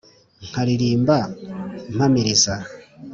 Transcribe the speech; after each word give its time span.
nkaririmba 0.47 1.17
mpamiriza 1.95 2.53